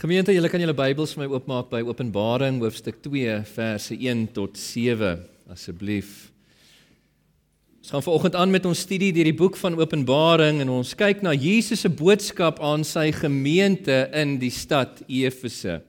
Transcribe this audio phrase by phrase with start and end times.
[0.00, 4.56] Gemeente, julle kan julle Bybels vir my oopmaak by Openbaring hoofstuk 2 verse 1 tot
[4.56, 5.18] 7
[5.52, 6.30] asseblief.
[7.82, 11.20] Ons gaan vanoggend aan met ons studie deur die boek van Openbaring en ons kyk
[11.20, 15.82] na Jesus se boodskap aan sy gemeente in die stad Efese.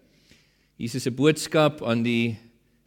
[0.76, 2.36] Jesus se boodskap aan die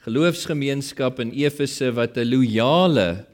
[0.04, 3.25] geloofsgemeenskap in Efese wat 'n loyale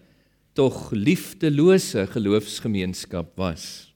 [0.54, 3.89] tog liefdelose geloofsgemeenskap was.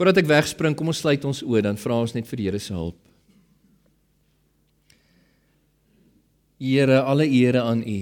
[0.00, 2.60] Voordat ek wegspring, kom ons sluit ons oë, dan vra ons net vir die Here
[2.64, 2.96] se hulp.
[6.56, 7.98] Here, alle ere aan U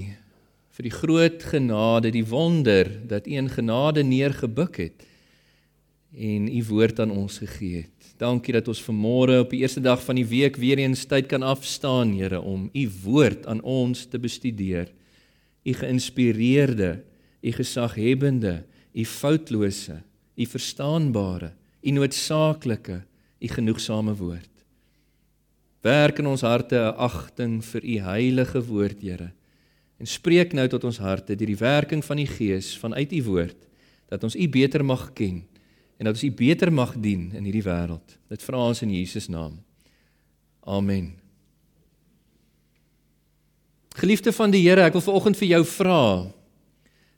[0.79, 5.03] vir die groot genade, die wonder dat U in genade neergebuk het
[6.15, 8.15] en U woord aan ons gegee het.
[8.23, 11.43] Dankie dat ons vanmôre op die eerste dag van die week weer eens tyd kan
[11.43, 14.87] afstaan, Here, om U woord aan ons te bestudeer.
[15.67, 17.01] U geïnspireerde,
[17.43, 18.61] U gesaghebende,
[18.95, 20.05] U foutlose,
[20.39, 23.03] U verstaanbare u noodsaaklike,
[23.39, 24.51] u genoegsame woord.
[25.81, 29.33] Werk in ons harte 'n agting vir u heilige woord, Here.
[29.99, 33.67] En spreek nou tot ons harte deur die werking van die Gees vanuit u woord
[34.09, 35.43] dat ons u beter mag ken
[35.99, 38.19] en dat ons u beter mag dien in hierdie wêreld.
[38.29, 39.59] Dit vra ons in Jesus naam.
[40.63, 41.17] Amen.
[43.99, 46.03] Geliefde van die Here, ek wil vanoggend vir jou vra: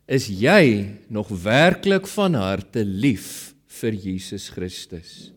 [0.09, 5.31] Is jy nog werklik van harte lief vir Jesus Christus.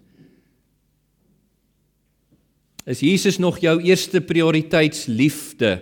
[2.84, 5.78] Is Jesus nog jou eerste prioriteitsliefde?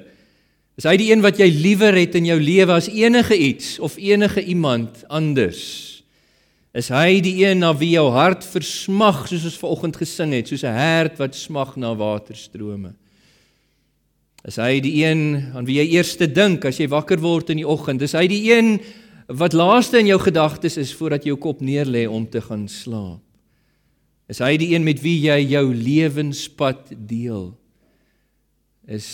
[0.78, 3.98] Is hy die een wat jy liewer het in jou lewe as enige iets of
[3.98, 5.62] enige iemand anders?
[6.78, 10.64] Is hy die een na wie jou hart versmag soos ons vanoggend gesing het, soos
[10.64, 12.94] 'n hert wat smag na waterstrome?
[14.48, 17.68] Is hy die een aan wie jy eerste dink as jy wakker word in die
[17.68, 18.02] oggend?
[18.02, 18.80] Is hy die een
[19.38, 23.22] wat laaste in jou gedagtes is voordat jy jou kop neerlê om te gaan slaap.
[24.32, 27.50] Is hy die een met wie jy jou lewenspad deel?
[28.88, 29.08] Is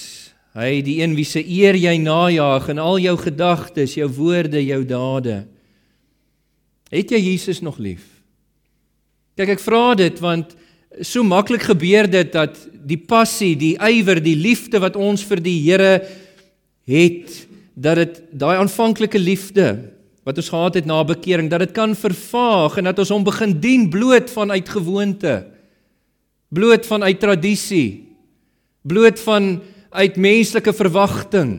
[0.58, 4.84] hy die een wie se eer jy najag in al jou gedagtes, jou woorde, jou
[4.86, 5.40] dade?
[6.94, 8.06] Het jy Jesus nog lief?
[9.38, 10.56] Kyk, ek vra dit want
[11.06, 12.56] so maklik gebeur dit dat
[12.88, 16.00] die passie, die ywer, die liefde wat ons vir die Here
[16.88, 17.44] het,
[17.78, 19.97] dat dit daai aanvanklike liefde
[20.28, 23.56] wat ons gehad het na bekering dat dit kan vervaag en dat ons hom begin
[23.64, 25.38] dien bloot vanuit gewoonte.
[26.52, 28.08] Bloot vanuit tradisie
[28.88, 29.58] bloot van
[29.90, 31.52] uit menslike verwagting.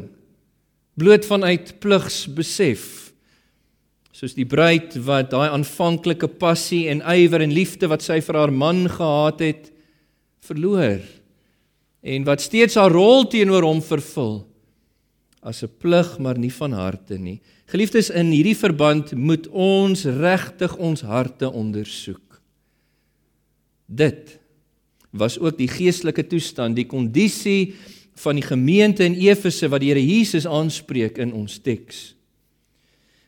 [0.98, 3.12] Bloot vanuit pligsbesef.
[4.12, 8.54] Soos die bruid wat daai aanvanklike passie en ywer en liefde wat sy vir haar
[8.54, 9.70] man gehad het
[10.48, 10.98] verloor.
[12.02, 14.42] En wat steeds haar rol teenoor hom vervul.
[15.42, 17.40] As 'n plig maar nie van harte nie.
[17.68, 22.38] Geliefdes, in hierdie verband moet ons regtig ons harte ondersoek.
[23.84, 24.38] Dit
[25.12, 27.74] was ook die geestelike toestand, die kondisie
[28.22, 32.14] van die gemeente in Efese wat die Here Jesus aanspreek in ons teks.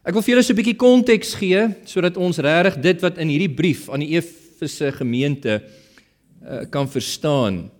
[0.00, 3.28] Ek wil vir julle so 'n bietjie konteks gee sodat ons regtig dit wat in
[3.28, 7.70] hierdie brief aan die Efese gemeente uh, kan verstaan.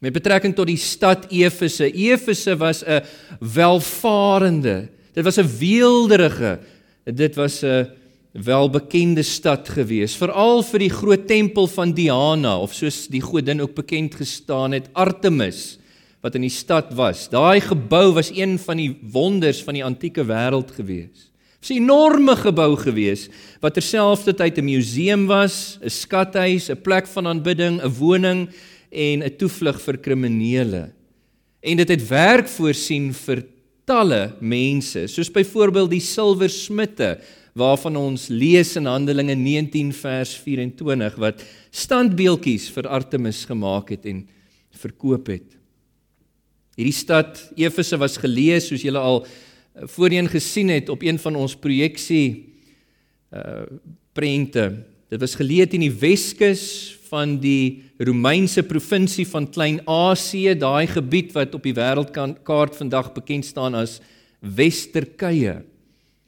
[0.00, 1.90] Met betrekking tot die stad Efese.
[1.90, 3.02] Efese was 'n
[3.40, 6.58] welvarende, dit was 'n weelderige,
[7.04, 7.88] dit was 'n
[8.32, 13.74] welbekende stad gewees, veral vir die groot tempel van Diana of soos die godin ook
[13.74, 15.78] bekend gestaan het, Artemis
[16.20, 17.28] wat in die stad was.
[17.28, 21.30] Daai gebou was een van die wonders van die antieke wêreld gewees.
[21.66, 23.28] 'n enorme gebou gewees
[23.60, 28.48] wat terselfdertyd 'n museum was, 'n skathuis, 'n plek van aanbidding, 'n woning
[28.90, 30.92] en 'n toevlug vir kriminele.
[31.62, 33.42] En dit het werk voorsien vir
[33.86, 37.16] talle mense, soos byvoorbeeld die silversmitte
[37.56, 44.24] waarvan ons lees in Handelinge 19 vers 24 wat standbeeldjies vir Artemis gemaak het en
[44.76, 45.54] verkoop het.
[46.76, 51.38] Hierdie stad Efese was gelees soos julle al eh, voorheen gesien het op een van
[51.44, 52.52] ons projeksie
[53.32, 53.64] uh
[54.16, 54.62] prente.
[55.12, 61.54] Dit was geleë in die Weskus van die Romeinse provinsie van Klein-Asië, daai gebied wat
[61.54, 64.00] op die wêreldkaart vandag bekend staan as
[64.40, 65.62] Wes-Turkye.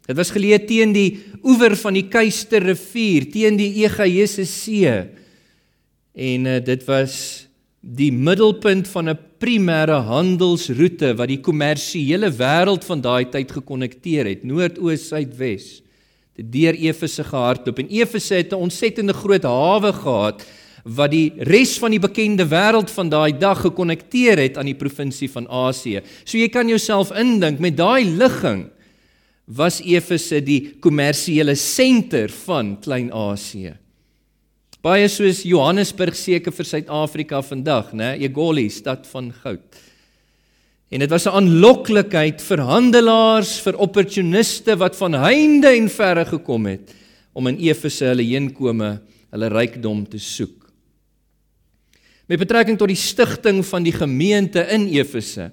[0.08, 4.88] Dit was geleë teen die oewer van die Keisterrivier, teen die Egeïese See.
[6.16, 7.18] En uh, dit was
[7.80, 14.42] die middelpunt van 'n primêre handelsroete wat die kommersiële wêreld van daai tyd gekonnekteer het,
[14.44, 15.82] noord-oos, suid-wes.
[16.38, 20.46] Dit deur Efese gehardloop en Efese het 'n ontsettende groot hawe gehad
[20.88, 25.28] wat die res van die bekende wêreld van daai dag gekonnekteer het aan die provinsie
[25.30, 26.00] van Asië.
[26.24, 28.68] So jy kan jouself indink met daai ligging
[29.48, 33.74] was Efese die kommersiële senter van Klein-Asië.
[34.84, 38.12] Baie soos Johannesburg seker vir Suid-Afrika vandag, né?
[38.22, 39.80] Egoli, stad van goud.
[40.88, 46.66] En dit was 'n aanloklikheid vir handelaars, vir opportuniste wat van heinde en verre gekom
[46.66, 46.94] het
[47.34, 49.00] om in Efese hulle heenkome,
[49.30, 50.57] hulle rykdom te soek.
[52.28, 55.48] Met betrekking tot die stigting van die gemeente in Efese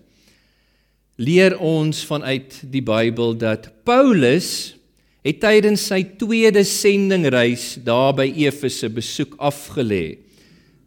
[1.15, 4.75] leer ons vanuit die Bybel dat Paulus
[5.23, 10.17] het tydens sy tweede sendingreis daar by Efese besoek afgelê.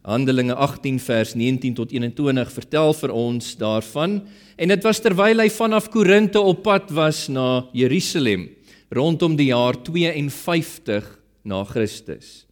[0.05, 4.19] Handelinge 18 vers 19 tot 21 vertel vir ons daarvan
[4.61, 8.45] en dit was terwyl hy vanaf Korinte op pad was na Jerusalem
[8.93, 11.09] rondom die jaar 52
[11.49, 12.48] na Christus.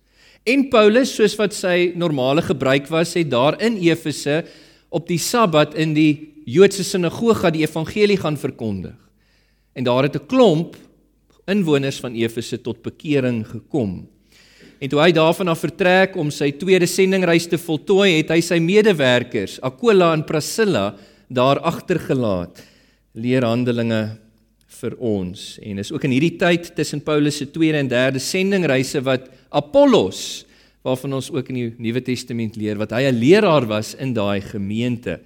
[0.47, 4.45] En Paulus, soos wat sy normale gebruik was, het daar in Efese
[4.95, 6.13] op die Sabbat in die
[6.47, 8.95] Joodse sinagoga die evangelie gaan verkondig.
[9.75, 10.77] En daar het 'n klomp
[11.51, 14.07] inwoners van Efese tot bekering gekom.
[14.79, 18.59] En toe hy daarvan af vertrek om sy tweede sendingreis te voltooi, het hy sy
[18.59, 20.95] medewerkers, Aquila en Priscilla,
[21.29, 22.63] daar agtergelaat.
[23.13, 24.19] Leer Handelinge
[24.81, 25.58] vir ons.
[25.62, 30.44] En is ook in hierdie tyd tussen Paulus se tweede en derde sendingreise wat Apollos
[30.87, 34.40] waarvan ons ook in die Nuwe Testament leer wat hy 'n leraar was in daai
[34.40, 35.20] gemeente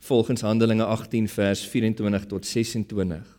[0.00, 3.38] volgens Handelinge 18 vers 24 tot 26.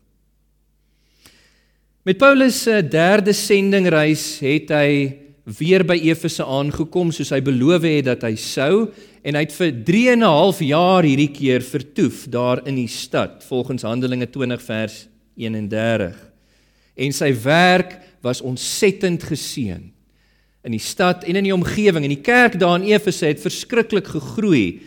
[2.03, 5.17] Met Paulus se derde sendingreis het hy
[5.57, 8.89] weer by Efese aangekom soos hy beloof het dat hy sou
[9.23, 12.87] en hy het vir 3 en 'n half jaar hierdie keer vertoef daar in die
[12.87, 15.07] stad volgens Handelinge 20 vers
[15.39, 16.18] 31
[17.00, 17.95] en sy werk
[18.25, 19.86] was ontsettend geseën
[20.68, 24.12] in die stad en in die omgewing en die kerk daar in Efese het verskriklik
[24.12, 24.81] gegroei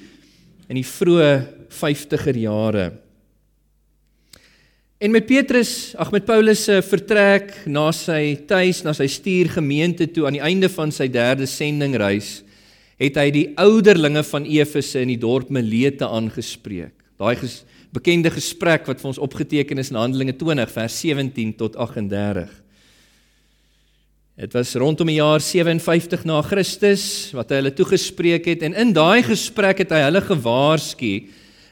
[0.69, 1.33] in die vroeë
[1.73, 2.91] 50er jare
[5.03, 10.07] En met Petrus, ag met Paulus se vertrek na sy tuis, na sy stuur gemeente
[10.07, 12.45] toe aan die einde van sy derde sendingreis,
[13.03, 16.95] het hy die ouderlinge van Efese in die dorp Melete aangespreek.
[17.19, 17.35] Daai
[17.93, 22.51] bekende gesprek wat vir ons opgeteken is in Handelinge 20 vers 17 tot 38.
[24.43, 27.05] Dit was rondom die jaar 57 na Christus
[27.37, 31.13] wat hy hulle toegespreek het en in daai gesprek het hy hulle gewaarsku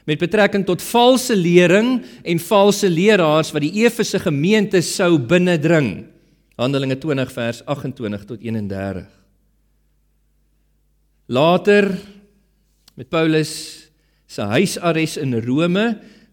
[0.05, 6.05] met betrekking tot valse lering en valse leraars wat die Efese gemeente sou binnendring.
[6.61, 9.09] Handelinge 20 vers 28 tot 31.
[11.31, 11.89] Later
[12.93, 13.80] met Paulus
[14.31, 15.85] se huisarrest in Rome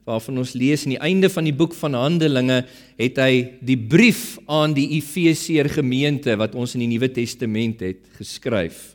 [0.08, 2.62] waarvan ons lees aan die einde van die boek van Handelinge
[2.96, 8.06] het hy die brief aan die Efesiërs gemeente wat ons in die Nuwe Testament het
[8.16, 8.94] geskryf.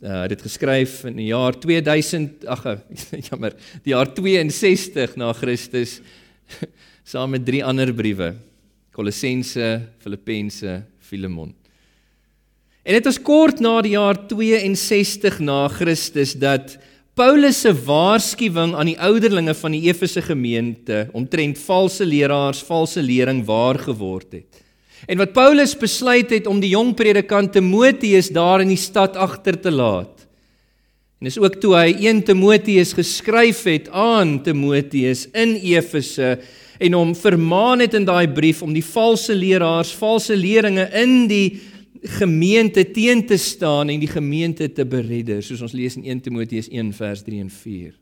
[0.00, 2.64] Uh dit geskryf in die jaar 2000 ag
[3.28, 5.98] jammer die jaar 62 na Christus
[7.10, 8.34] saam met drie ander briewe
[8.96, 11.50] Kolossense, Filippense, Filemon.
[12.86, 16.78] En dit was kort na die jaar 62 na Christus dat
[17.16, 23.38] Paulus se waarskuwing aan die ouderlinge van die Efese gemeente omtrent valse leraars, valse lering
[23.48, 24.58] waar geword het.
[25.08, 29.56] En wat Paulus besluit het om die jong predikant Timoteus daar in die stad agter
[29.56, 30.26] te laat.
[31.16, 36.34] En dis ook toe hy 1 Timoteus geskryf het aan Timoteus in Efese
[36.76, 41.48] en hom vermaan het in daai brief om die valse leraars, valse leringe in die
[42.08, 46.68] gemeente teen te staan en die gemeente te beredder, soos ons lees in 1 Timoteus
[46.68, 47.94] 1 vers 3 en 4.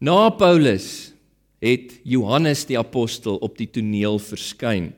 [0.00, 1.10] Na Paulus
[1.60, 4.90] het Johannes die apostel op die toneel verskyn.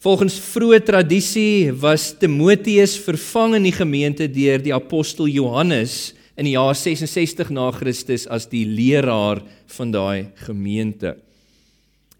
[0.00, 6.54] Volgens vroeë tradisie was Timoteus vervang in die gemeente deur die apostel Johannes in die
[6.54, 9.42] jaar 66 na Christus as die leraar
[9.74, 11.16] van daai gemeente.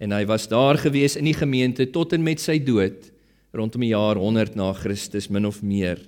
[0.00, 3.09] En hy was daar gewees in die gemeente tot en met sy dood
[3.52, 5.98] rondom die jaar 100 na Christus min of meer.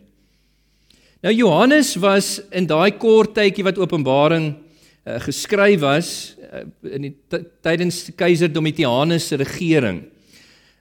[1.23, 6.09] Nou Johannes was in daai kort tydjie wat Openbaring uh, geskryf was
[6.43, 7.15] uh, in die
[7.63, 10.03] tydens keiser Domitianus se regering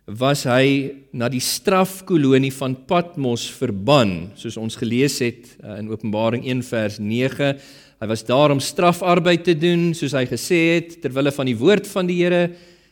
[0.06, 6.48] was hy na die strafkolonie van Patmos verban soos ons gelees het uh, in Openbaring
[6.50, 7.54] 1 vers 9
[8.02, 11.58] hy was daar om strafarbeid te doen soos hy gesê het ter wille van die
[11.58, 12.48] woord van die Here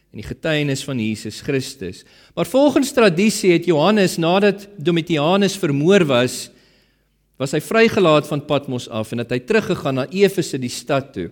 [0.09, 2.03] en die getuienis van Jesus Christus
[2.35, 6.49] maar volgens tradisie het Johannes nadat Domitianus vermoor was
[7.39, 11.29] was hy vrygelaat van Patmos af en het hy teruggegaan na Efese die stad toe.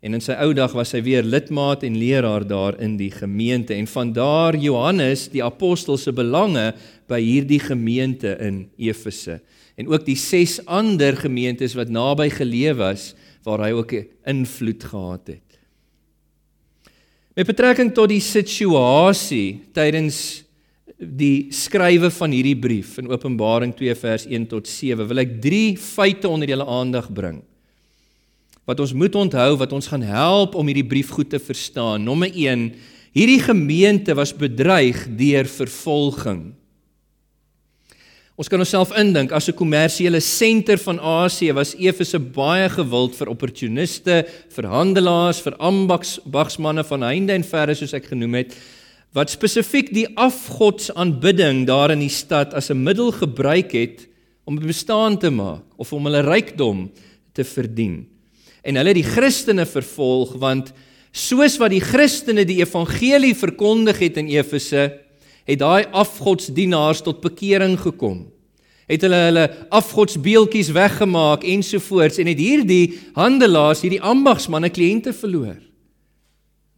[0.00, 3.74] En in sy ou dag was hy weer lidmaat en leraar daar in die gemeente
[3.74, 6.70] en van daar Johannes die apostel se belange
[7.10, 9.40] by hierdie gemeente in Efese
[9.76, 13.10] en ook die ses ander gemeentes wat naby geleë was
[13.44, 15.49] waar hy ook 'n invloed gehad het.
[17.40, 20.42] Met betrekking tot die situasie tydens
[21.00, 25.70] die skrywe van hierdie brief in Openbaring 2 vers 1 tot 7 wil ek drie
[25.80, 27.38] feite onder julle aandag bring
[28.68, 32.04] wat ons moet onthou wat ons gaan help om hierdie brief goed te verstaan.
[32.04, 32.66] Nommer 1:
[33.16, 36.42] Hierdie gemeente was bedreig deur vervolging.
[38.40, 43.28] Ons kan onsself indink as 'n kommersiële senter van Asië was Efese baie gewild vir
[43.28, 48.56] opportuniste, vir handelaars, vir ambagsmanne van heinde en verre soos ek genoem het
[49.12, 54.08] wat spesifiek die afgodsaanbidding daar in die stad as 'n middel gebruik het
[54.46, 56.90] om 'n bestaan te maak of om hulle rykdom
[57.34, 58.06] te verdien.
[58.64, 60.72] En hulle het die Christene vervolg want
[61.12, 65.09] soos wat die Christene die evangelie verkondig het in Efese,
[65.44, 68.26] het daai afgodsdienaars tot bekering gekom.
[68.90, 75.60] Het hulle hulle afgodsbeeltjies weggemaak ensovoorts en het hierdie handelaars, hierdie ambagsmanne kliënte verloor.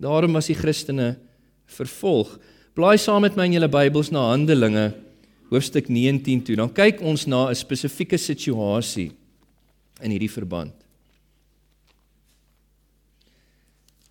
[0.03, 1.15] Daarom was die Christene
[1.67, 2.35] vervolg.
[2.77, 4.91] Blaai saam met my in julle Bybels na Handelinge
[5.53, 6.57] hoofstuk 19 toe.
[6.57, 9.13] Dan kyk ons na 'n spesifieke situasie
[10.01, 10.73] in hierdie verband.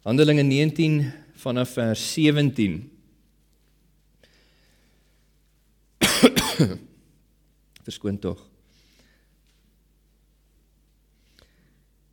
[0.02, 2.90] Handelinge 19 vanaf vers 17.
[7.86, 8.40] Verskoon tog.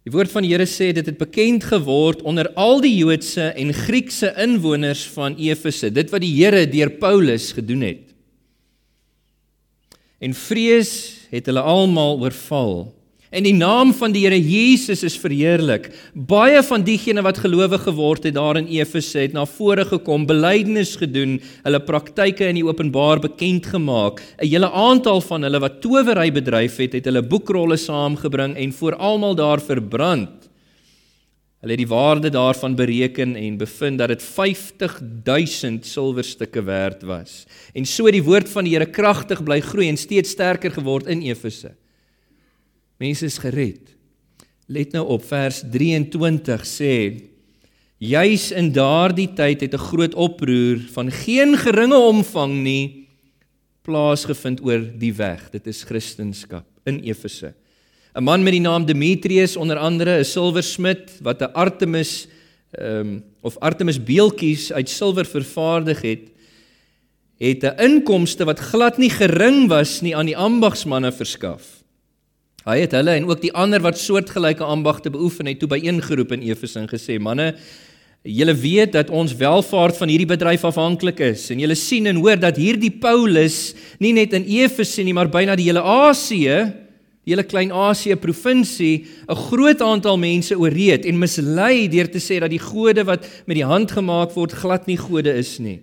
[0.08, 3.74] Die woord van die Here sê dit het bekend geword onder al die Joodse en
[3.76, 8.06] Griekse inwoners van Efese, dit wat die Here deur Paulus gedoen het.
[10.24, 10.92] En vrees
[11.28, 12.88] het hulle almal oorval.
[13.28, 15.90] En die naam van die Here Jesus is verheerlik.
[16.14, 20.94] Baie van diegene wat gelowig geword het daar in Efese het na vore gekom, belydenis
[20.96, 24.22] gedoen, hulle praktyke in die openbaar bekend gemaak.
[24.40, 28.96] 'n Hele aantal van hulle wat towery bedryf het, het hulle boekrolle saamgebring en voor
[28.96, 30.48] almal daar verbrand.
[31.60, 37.44] Hulle het die waarde daarvan bereken en bevind dat dit 50000 silwerstukke werd was.
[37.74, 41.06] En so het die woord van die Here kragtig bly groei en steeds sterker geword
[41.06, 41.74] in Efese.
[42.98, 43.94] Mense is gered.
[44.66, 46.94] Let nou op vers 23 sê
[47.98, 53.08] juis in daardie tyd het 'n groot oproer van geen geringe omvang nie
[53.82, 55.50] plaasgevind oor die weg.
[55.50, 57.54] Dit is Christendom in Efese.
[58.14, 62.26] 'n Man met die naam Demetrius onder andere, 'n silversmid wat 'n Artemis
[62.70, 66.30] ehm um, of Artemis beeltjies uit silwer vervaardig het,
[67.38, 71.77] het 'n inkomste wat glad nie gering was nie aan die ambagsmanne verskaf.
[72.68, 76.42] Hy het hulle en ook die ander wat soortgelyke ambagte beoefen het toe byeengeroep in
[76.50, 77.54] Efese en gesê: "Manne,
[78.22, 82.36] julle weet dat ons welvaart van hierdie bedryf afhanklik is en julle sien en hoor
[82.36, 86.74] dat hierdie Paulus nie net in Efese nie, maar byna die hele Asië,
[87.24, 92.40] die hele klein Asië provinsie, 'n groot aantal mense ooreed en mislei deur te sê
[92.40, 95.80] dat die gode wat met die hand gemaak word glad nie gode is nie."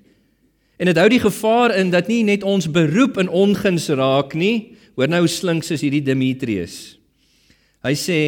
[0.77, 4.75] En dit hou die gevaar in dat nie net ons beroep in onguns raak nie,
[4.95, 6.95] Hoor nou hoe slinks is hierdie Demetrius.
[7.85, 8.19] Hy sê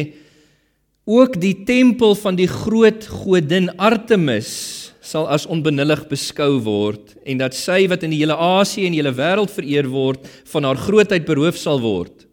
[1.08, 4.50] ook die tempel van die groot godin Artemis
[5.08, 9.00] sal as onbenullig beskou word en dat sy wat in die hele Asië en die
[9.00, 12.26] hele wêreld vereer word van haar grootheid beroof sal word.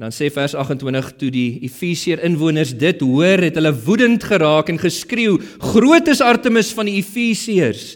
[0.00, 4.72] En dan sê vers 28 toe die Efesiër inwoners dit hoor het hulle woedend geraak
[4.72, 7.92] en geskreeu groot is Artemis van die Efesiërs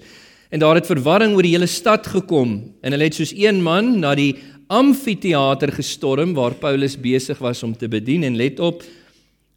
[0.52, 3.96] en daar het verwarring oor die hele stad gekom en hulle het soos een man
[4.04, 4.34] na die
[4.66, 8.82] amfitheater gestorm waar Paulus besig was om te bedien en let op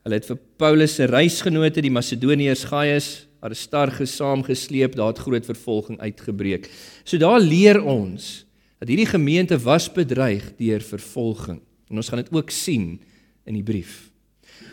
[0.04, 6.00] hulle het vir Paulus se reisgenote die Macedoniërs Gaius Aristarchus saamgesleep daar het groot vervolging
[6.00, 6.68] uitgebreek.
[7.04, 8.46] So daar leer ons
[8.80, 13.00] dat hierdie gemeente was bedreig deur vervolging en ons gaan dit ook sien
[13.48, 14.10] in die brief.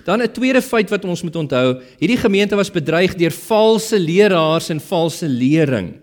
[0.05, 4.69] Dan 'n tweede feit wat ons moet onthou, hierdie gemeente was bedreig deur valse leraars
[4.69, 5.95] en valse lering.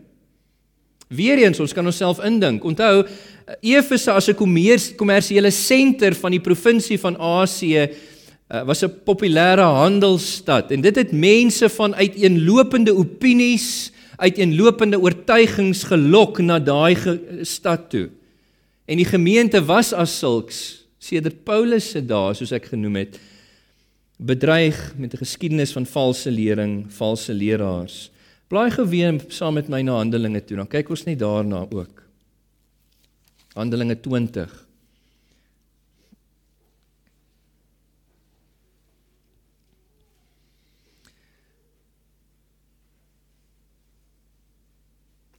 [1.07, 2.63] Weereens ons kan onsself indink.
[2.63, 3.05] Onthou
[3.61, 4.35] Efese as 'n
[4.95, 11.11] kommersiële senter van die provinsie van Asië uh, was 'n populêre handelsstad en dit het
[11.11, 16.95] mense van uiteenlopende opinies, uiteenlopende oortuigings gelok na daai
[17.41, 18.09] stad toe.
[18.85, 23.19] En die gemeente was as sulks sedert Paulus se dae soos ek genoem het
[24.17, 28.11] bedreig met 'n geskiedenis van valse lering, valse leraars.
[28.47, 32.02] Blaai geweem saam met my na Handelinge toe, dan kyk ons net daarna ook.
[33.53, 34.49] Handelinge 20.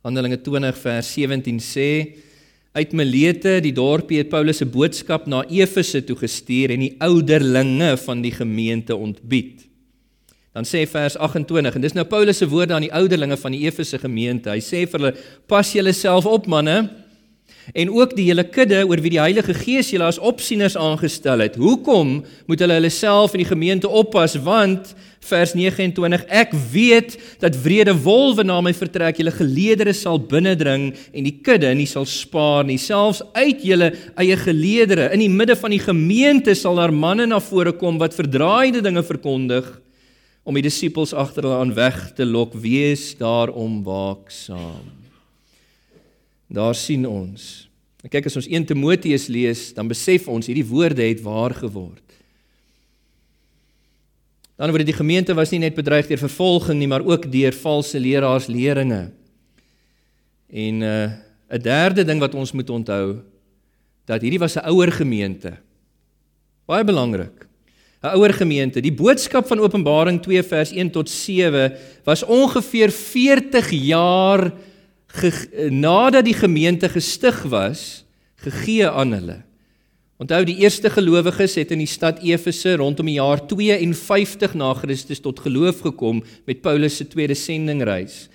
[0.05, 1.89] Handelinge 20 vers 17 sê
[2.75, 7.95] uit Melete die dorpie het Paulus se boodskap na Efese toe gestuur en die ouderlinge
[8.05, 9.65] van die gemeente ontbied.
[10.55, 13.65] Dan sê vers 28 en dis nou Paulus se woorde aan die ouderlinge van die
[13.67, 14.53] Efese gemeente.
[14.55, 15.17] Hy sê vir hulle:
[15.51, 17.04] "Pas julle self op, manne."
[17.73, 21.57] En ook die hele kudde oor wie die Heilige Gees julle as opsieners aangestel het.
[21.57, 24.37] Hoekom moet hulle hulle self in die gemeente oppas?
[24.37, 24.93] Want
[25.25, 31.25] vers 29 ek weet dat wrede wolwe na my vertrek julle geleedere sal binnendring en
[31.25, 32.79] die kudde nie sal spaar nie.
[32.81, 37.41] Selfs uit julle eie geleedere in die midde van die gemeente sal daar manne na
[37.41, 39.71] vore kom wat verdraaide dinge verkondig
[40.45, 42.53] om die disippels agter hulle aan weg te lok.
[42.61, 45.04] Wees daarom waaksaam.
[46.55, 47.67] Daar sien ons.
[48.05, 52.03] En kyk as ons 1 Timoteus lees, dan besef ons hierdie woorde het waar geword.
[54.55, 57.99] Dan word die gemeente was nie net bedreig deur vervolging nie, maar ook deur valse
[57.99, 59.09] leraars leringe.
[60.53, 61.11] En uh
[61.55, 63.21] 'n derde ding wat ons moet onthou,
[64.07, 65.59] dat hierdie was 'n ouer gemeente.
[66.67, 67.47] Baie belangrik.
[68.03, 68.81] 'n Ouer gemeente.
[68.81, 71.73] Die boodskap van Openbaring 2 vers 1 tot 7
[72.05, 74.53] was ongeveer 40 jaar
[75.71, 78.05] nadat die gemeente gestig was,
[78.45, 79.41] gegee aan hulle.
[80.23, 85.21] Onthou die eerste gelowiges het in die stad Efese rondom die jaar 52 na Christus
[85.21, 88.29] tot geloof gekom met Paulus se tweede sendingreis.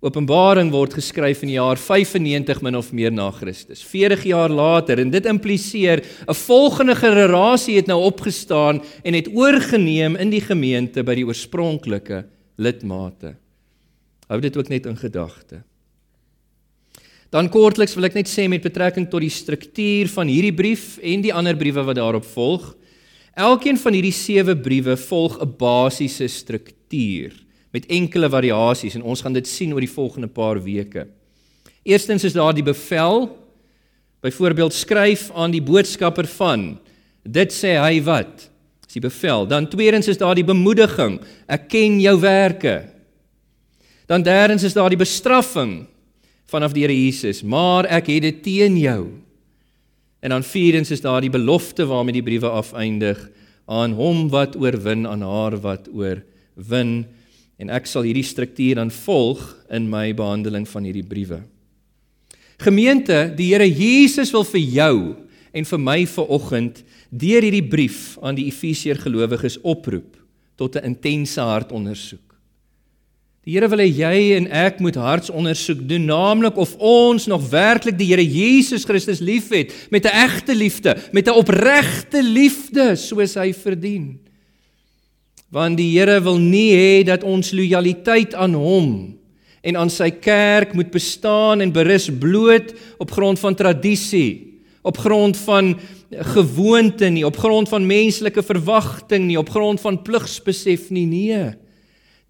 [0.00, 3.82] Openbaring word geskryf in die jaar 95 min of meer na Christus.
[3.84, 10.16] 40 jaar later en dit impliseer 'n volgende generasie het nou opgestaan en het oorgeneem
[10.16, 12.24] in die gemeente by die oorspronklike
[12.56, 13.36] lidmate.
[14.26, 15.62] Hou dit ook net in gedagte.
[17.30, 21.22] Dan kortliks wil ek net sê met betrekking tot die struktuur van hierdie brief en
[21.22, 22.72] die ander briewe wat daarop volg.
[23.38, 27.30] Elkeen van hierdie 7 briewe volg 'n basiese struktuur
[27.72, 31.06] met enkele variasies en ons gaan dit sien oor die volgende paar weke.
[31.84, 33.30] Eerstens is daar die bevel.
[34.20, 36.78] Byvoorbeeld skryf aan die boodskapper van
[37.22, 38.50] dit sê hy wat?
[38.86, 39.46] Dis die bevel.
[39.46, 41.20] Dan tweedens is daar die bemoediging.
[41.46, 42.90] Ek ken jou werke.
[44.06, 45.86] Dan derdens is daar die bestraffing
[46.50, 49.04] vanaf die Here Jesus, maar ek het dit teen jou.
[50.20, 53.22] En dan vierens is daar die belofte waarmee die briewe afeindig
[53.70, 56.92] aan hom wat oorwin aan haar wat oorwin
[57.60, 59.40] en ek sal hierdie struktuur dan volg
[59.72, 61.42] in my behandeling van hierdie briewe.
[62.60, 64.96] Gemeente, die Here Jesus wil vir jou
[65.56, 70.18] en vir my vanoggend deur hierdie brief aan die Efesiër gelowiges oproep
[70.56, 72.29] tot 'n intense hartondersoek.
[73.48, 77.96] Die Here wil hê jy en ek moet hartsondersoek doen, naamlik of ons nog werklik
[77.96, 83.52] die Here Jesus Christus liefhet met 'n egte liefde, met 'n opregte liefde soos hy
[83.52, 84.20] verdien.
[85.48, 89.16] Want die Here wil nie hê dat ons lojaliteit aan hom
[89.62, 95.36] en aan sy kerk moet bestaan en berus bloot op grond van tradisie, op grond
[95.36, 101.69] van gewoonte nie, op grond van menslike verwagting nie, op grond van pligsbesef nie, nee.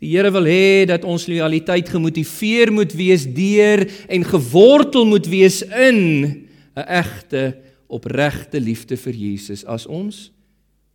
[0.01, 5.61] Die Here wil hê dat ons lojaliteit gemotiveer moet wees deur en gewortel moet wees
[5.63, 10.31] in 'n egte opregte liefde vir Jesus as ons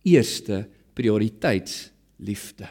[0.02, 2.66] eerste prioriteitsliefde.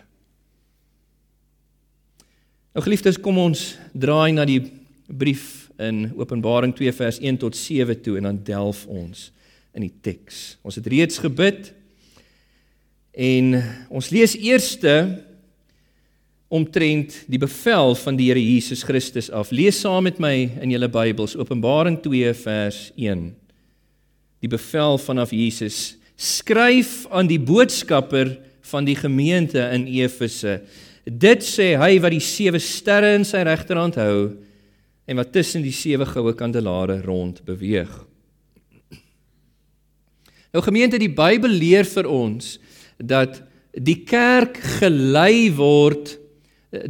[2.75, 4.59] Nou geliefdes, kom ons draai na die
[5.07, 9.31] brief in Openbaring 2 vers 1 tot 7 toe en dan delf ons
[9.75, 10.57] in die teks.
[10.63, 11.71] Ons het reeds gebid
[13.13, 15.23] en ons lees eerste
[16.47, 19.51] omtrent die bevel van die Here Jesus Christus af.
[19.51, 23.27] Lees saam met my in julle Bybels Openbaring 2 vers 1.
[24.45, 28.35] Die bevel vanaf Jesus: Skryf aan die boodskapper
[28.69, 30.61] van die gemeente in Efese.
[31.05, 34.19] Dit sê hy wat die sewe sterre in sy regterhand hou
[35.05, 37.91] en wat tussen die sewe goue kandelaare rond beweeg.
[40.55, 42.55] Nou gemeente, die Bybel leer vir ons
[42.97, 43.41] dat
[43.75, 46.15] die kerk gelei word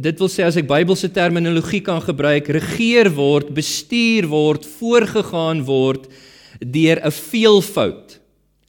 [0.00, 6.08] Dit wil sê as ek Bybelse terminologie kan gebruik, regeer word, bestuur word, voorgegaan word
[6.60, 8.18] deur 'n veelvoud,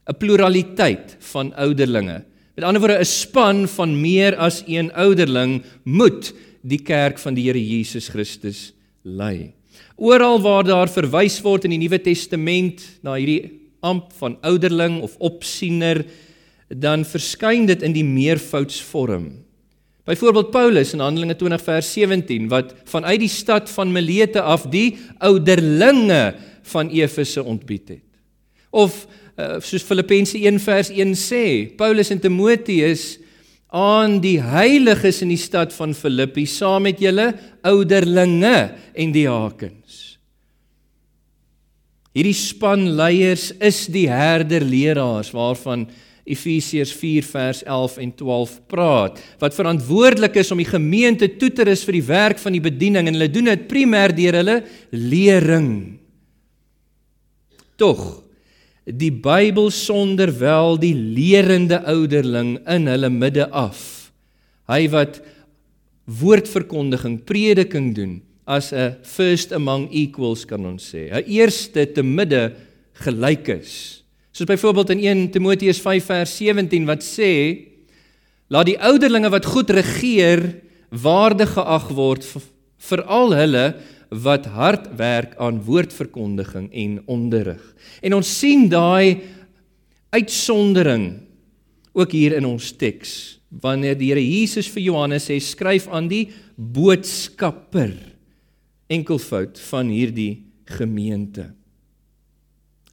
[0.10, 2.24] 'n pluraliteit van ouderlinge.
[2.56, 7.46] Met ander woorde, 'n span van meer as een ouderling moet die kerk van die
[7.46, 9.54] Here Jesus Christus lei.
[9.96, 13.52] Oral waar daar verwys word in die Nuwe Testament na hierdie
[13.82, 16.06] amp van ouderling of opsiener,
[16.70, 19.47] dan verskyn dit in die meervoudsvorm.
[20.08, 24.96] Byvoorbeeld Paulus in Handelinge 20 vers 17 wat vanuit die stad van Milete af die
[25.20, 26.38] ouderlinge
[26.72, 28.06] van Efese ontbied het.
[28.72, 29.04] Of
[29.36, 31.44] uh, soos Filippense 1 vers 1 sê,
[31.76, 33.18] Paulus en Timoteus
[33.68, 37.34] aan die heiliges in die stad van Filippi saam met julle
[37.68, 38.56] ouderlinge
[38.96, 40.06] en diakens.
[42.16, 45.90] Hierdie span leiers is die herderleraars waarvan
[46.28, 51.64] Efesiërs 4 vers 11 en 12 praat wat verantwoordelik is om die gemeente toe te
[51.68, 54.58] rus vir die werk van die bediening en hulle doen dit primêr deur hulle
[54.92, 55.72] lering.
[57.80, 58.04] Tog
[58.88, 64.12] die Bybel sonder wel die lerende ouderling in hulle midde af.
[64.72, 65.20] Hy wat
[66.08, 71.12] woordverkondiging, prediking doen as 'n first among equals kan ons sê.
[71.12, 72.56] 'n Eerste te midde
[72.94, 74.04] gelyk is.
[74.38, 77.32] Soos byvoorbeeld in 1 Timoteus 5 vers 17 wat sê
[78.54, 80.44] laat die ouderlinge wat goed regeer
[80.94, 82.28] waardig geag word
[82.90, 83.64] veral hulle
[84.28, 87.64] wat hard werk aan woordverkondiging en onderrig.
[88.06, 89.26] En ons sien daai
[90.14, 91.10] uitsondering
[91.98, 96.28] ook hier in ons teks wanneer die Here Jesus vir Johannes sê skryf aan die
[96.54, 97.96] boodskapper
[98.86, 100.46] enkelvoud van hierdie
[100.78, 101.57] gemeente.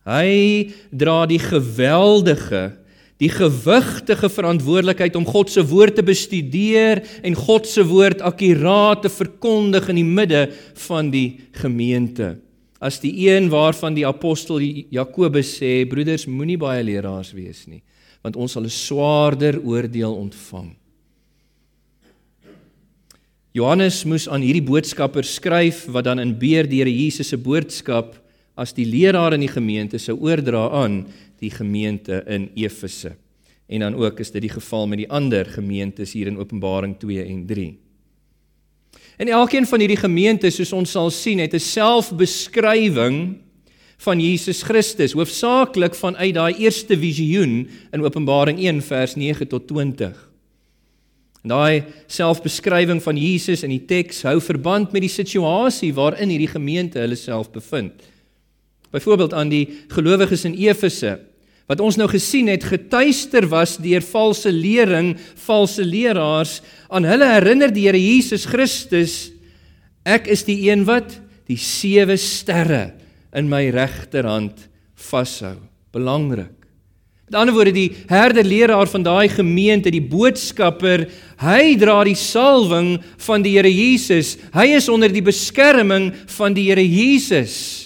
[0.04, 2.74] Hy dra die geweldige,
[3.22, 9.12] die gewigtige verantwoordelikheid om God se woord te bestudeer en God se woord akkuraat te
[9.12, 10.42] verkondig in die midde
[10.86, 12.34] van die gemeente.
[12.84, 14.60] As die een waarvan die apostel
[14.92, 17.80] Jakobus sê, broeders, moenie baie leraars wees nie,
[18.20, 20.74] want ons sal 'n swaarder oordeel ontvang.
[23.54, 28.23] Johannes moes aan hierdie boodskapper skryf wat dan in beer Here Jesus se boodskap
[28.54, 31.02] as die leraar in die gemeente sou oordra aan
[31.42, 33.16] die gemeente in Efese.
[33.66, 37.24] En dan ook is dit die geval met die ander gemeentes hier in Openbaring 2
[37.24, 37.78] en 3.
[39.16, 43.38] En elkeen van hierdie gemeentes, soos ons sal sien, het 'n selfbeskrywing
[43.96, 50.30] van Jesus Christus, hoofsaaklik vanuit daai eerste visioen in Openbaring 1 vers 9 tot 20.
[51.42, 56.48] En daai selfbeskrywing van Jesus in die teks hou verband met die situasie waarin hierdie
[56.48, 57.92] gemeente hulle self bevind.
[58.94, 61.18] Byvoorbeeld aan die gelowiges in Efese
[61.64, 65.14] wat ons nou gesien het getuister was deur valse lering,
[65.46, 66.58] valse leraars.
[66.92, 69.30] Aan hulle herinner die Here Jesus Christus
[70.04, 71.16] ek is die een wat
[71.48, 72.92] die sewe sterre
[73.32, 74.66] in my regterhand
[75.08, 75.56] vashou.
[75.94, 76.52] Belangrik.
[77.24, 81.06] Met ander woorde die herder leraar van daai gemeente, die boodskapper,
[81.40, 84.34] hy dra die salwing van die Here Jesus.
[84.52, 87.83] Hy is onder die beskerming van die Here Jesus.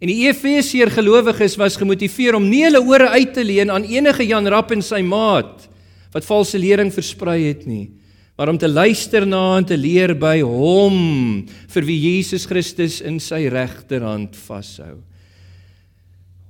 [0.00, 4.24] En die Efesiërs gelowiges was gemotiveer om nie hulle ore uit te leen aan enige
[4.24, 5.66] Jan Rapp en sy maat
[6.10, 7.92] wat valse lering versprei het nie,
[8.34, 10.96] maar om te luister na en te leer by hom
[11.70, 14.96] vir wie Jesus Christus in sy regterhand vashou.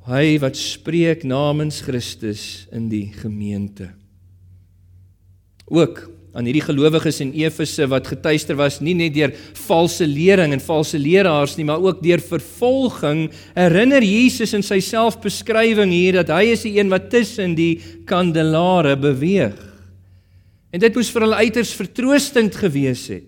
[0.08, 3.90] Hy wat spreek namens Christus in die gemeente.
[5.68, 9.32] Ook aan hierdie gelowiges in Efese wat getuister was nie net deur
[9.66, 13.24] valse lering en valse leraars nie, maar ook deur vervolging,
[13.56, 18.94] herinner Jesus in sy selfbeskrywing hier dat hy is die een wat tussen die kandelare
[19.00, 19.58] beweeg.
[20.70, 23.26] En dit moes vir hulle uiters vertroostend gewees het.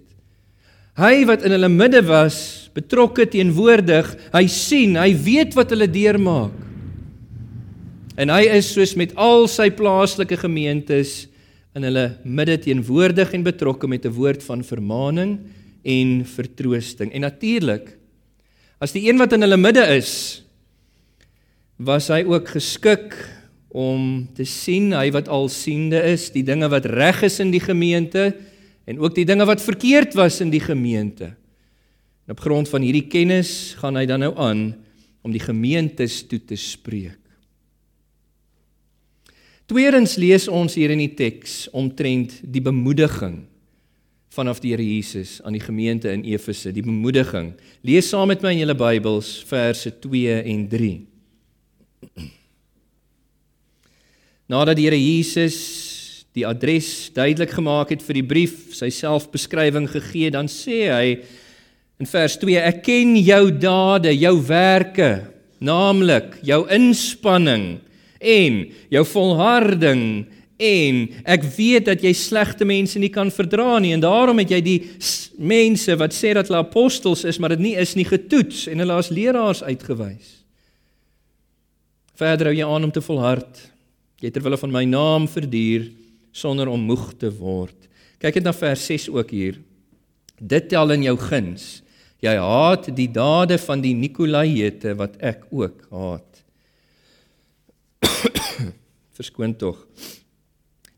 [1.00, 6.54] Hy wat in hulle midde was, betrokke teenwoordig, hy sien, hy weet wat hulle deurmaak.
[8.20, 11.31] En hy is soos met al sy plaaslike gemeentes
[11.74, 15.40] in hulle midde teenwoordig en betrokke met 'n woord van vermaaning
[15.82, 17.12] en vertroosting.
[17.12, 17.96] En natuurlik
[18.78, 20.42] as die een wat in hulle midde is,
[21.78, 23.14] was hy ook geskik
[23.68, 28.34] om te sien hy wat alsiende is, die dinge wat reg is in die gemeente
[28.84, 31.32] en ook die dinge wat verkeerd was in die gemeente.
[32.26, 34.74] En op grond van hierdie kennis gaan hy dan nou aan
[35.22, 37.21] om die gemeentes toe te spreek.
[39.72, 43.38] Tweedens lees ons hier in die teks omtrent die bemoediging
[44.32, 47.54] vanaf die Here Jesus aan die gemeente in Efese, die bemoediging.
[47.80, 50.90] Lees saam met my in julle Bybels verse 2 en 3.
[54.52, 55.56] Nadat die Here Jesus
[56.36, 61.06] die adres duidelik gemaak het vir die brief, sy selfbeskrywing gegee, dan sê hy
[61.96, 65.14] in vers 2: Ek ken jou dade, jou werke,
[65.64, 67.80] naamlik jou inspanning
[68.22, 70.04] en jou volharding
[70.62, 74.60] en ek weet dat jy slegte mense nie kan verdra nie en daarom het jy
[74.62, 74.78] die
[75.42, 78.98] mense wat sê dat hulle apostels is maar dit nie is nie getoets en hulle
[78.98, 80.38] as leraars uitgewys.
[82.18, 83.58] Verder hou jy aan om te volhard.
[84.22, 85.88] Jy terwyl van my naam verduur
[86.32, 87.88] sonder om moeg te word.
[88.22, 89.58] Kyk net na vers 6 ook hier.
[90.38, 91.80] Dit tel in jou guns.
[92.22, 96.31] Jy haat die dade van die Nikolaïete wat ek ook haat.
[99.12, 99.86] Verskoon tog.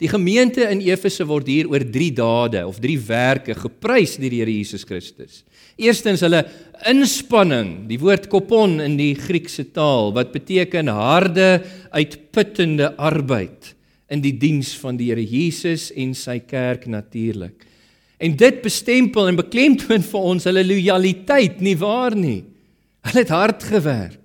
[0.03, 4.40] Die gemeente in Efese word hier oor 3 dade of 3 werke geprys deur die
[4.42, 5.44] Here Jesus Christus.
[5.79, 6.42] Eerstens hulle
[6.90, 11.62] inspanning, die woord kopon in die Griekse taal wat beteken harde,
[11.94, 13.72] uitputtende arbeid
[14.11, 17.62] in die diens van die Here Jesus en sy kerk natuurlik.
[18.18, 22.42] En dit bestempel en beklemtoon vir ons hulle lojaliteit, nie waar nie?
[23.05, 24.24] Hulle het hard gewerk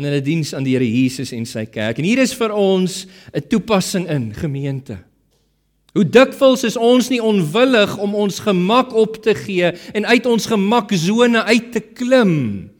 [0.00, 2.00] in hulle diens aan die Here Jesus en sy kerk.
[2.00, 4.98] En hier is vir ons 'n toepassing in gemeente.
[5.94, 10.46] Hoe dikwels is ons nie onwillig om ons gemak op te gee en uit ons
[10.46, 12.70] gemaksone uit te klim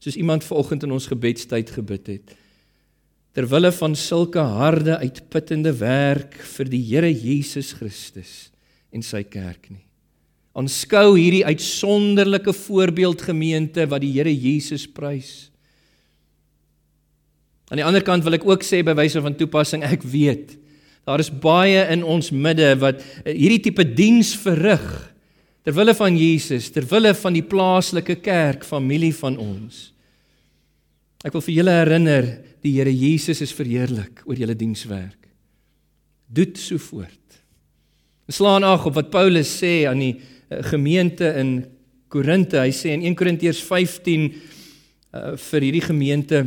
[0.00, 2.36] soos iemand vanoggend in ons gebedstyd gebid het
[3.36, 8.50] ter wille van sulke harde uitputtende werk vir die Here Jesus Christus
[8.90, 9.84] en sy kerk nie.
[10.58, 15.49] Aanskou hierdie uitsonderlike voorbeeld gemeente wat die Here Jesus prys.
[17.70, 20.56] Aan die ander kant wil ek ook sê by wyse van toepassing, ek weet
[21.08, 24.84] daar is baie in ons midde wat eh, hierdie tipe diens verrig
[25.64, 29.88] ter wille van Jesus, ter wille van die plaaslike kerk, familie van ons.
[31.24, 32.28] Ek wil vir julle herinner,
[32.64, 35.28] die Here Jesus is verheerlik oor julle dienswerk.
[36.30, 37.16] Doet so voort.
[38.30, 41.54] Slaan ag op wat Paulus sê aan die uh, gemeente in
[42.12, 42.60] Korinte.
[42.62, 46.44] Hy sê in 1 Korintiërs 15 uh, vir hierdie gemeente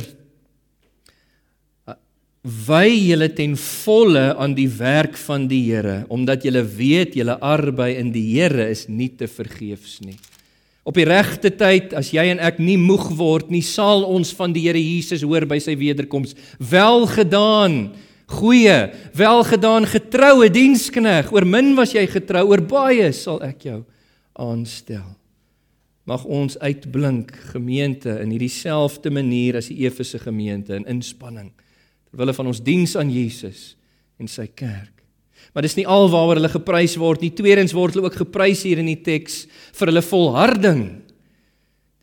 [2.44, 7.94] wy julle ten volle aan die werk van die Here omdat julle weet julle arbei
[7.96, 10.18] in die Here is nie te vergeefs nie.
[10.84, 14.52] Op die regte tyd, as jy en ek nie moeg word nie, sal ons van
[14.52, 16.36] die Here Jesus hoor by sy wederkoms.
[16.60, 17.94] Welgedaan,
[18.28, 21.32] goeie, welgedaan getroue dienskneg.
[21.32, 23.80] Oor min was jy getrou, oor baie sal ek jou
[24.36, 25.08] aanstel.
[26.04, 31.54] Mag ons uitblink gemeente in hierdie selfde manier as die Efese gemeente in inspanning
[32.18, 33.74] wille van ons diens aan Jesus
[34.20, 34.94] en sy kerk.
[35.54, 37.30] Maar dis nie alwaaroor hulle geprys word nie.
[37.34, 39.44] Tweedens word hulle ook geprys hier in die teks
[39.78, 40.84] vir hulle volharding.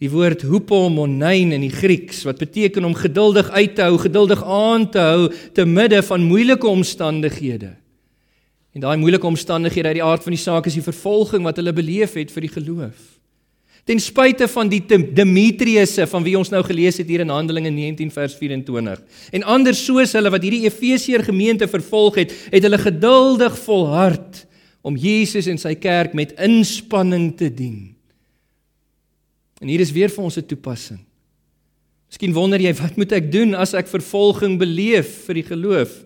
[0.02, 4.88] Die woord hupomonein in die Grieks wat beteken om geduldig uit te hou, geduldig aan
[4.90, 7.76] te hou te midde van moeilike omstandighede.
[8.72, 11.76] En daai moeilike omstandighede uit die aard van die saak is die vervolging wat hulle
[11.76, 13.21] beleef het vir die geloof.
[13.86, 18.12] Ten spyte van die Demetriusse van wie ons nou gelees het hier in Handelinge 19
[18.14, 19.02] vers 24
[19.34, 24.44] en ander soos hulle wat hierdie Efesiërs gemeente vervolg het, het hulle geduldig volhard
[24.86, 27.96] om Jesus en sy kerk met inspanning te dien.
[29.62, 31.02] En hier is weer vir ons 'n toepassing.
[32.10, 36.04] Miskien wonder jy wat moet ek doen as ek vervolging beleef vir die geloof?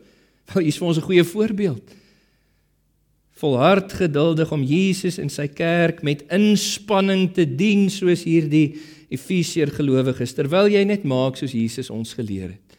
[0.54, 1.84] Wel, hier is vir ons 'n goeie voorbeeld
[3.36, 8.78] volhard geduldig om Jesus en sy kerk met inspanning te dien soos hierdie
[9.12, 12.78] Efesiër gelowiges terwyl jy net maak soos Jesus ons geleer het.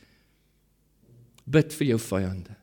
[1.47, 2.57] Bid vir jou vyande.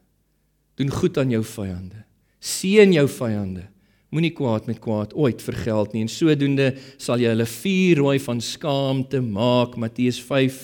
[0.75, 2.01] Doen goed aan jou vyande.
[2.43, 3.69] Seën jou vyande.
[4.13, 8.43] Moenie kwaad met kwaad ooit vergeld nie en sodoende sal jy hulle vuur rooi van
[8.43, 10.59] skaamte maak Matteus 5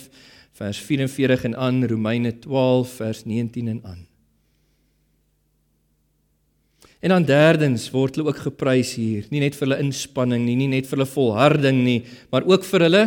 [0.59, 4.08] vers 44 en aan Romeine 12 vers 19 en aan.
[6.99, 10.67] En dan derdens word hulle ook geprys hier, nie net vir hulle inspanning nie, nie
[10.67, 11.99] net vir hulle volharding nie,
[12.33, 13.03] maar ook vir hulle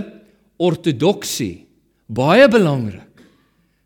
[0.62, 1.66] ortodoksie.
[2.08, 3.08] Baie belangrik.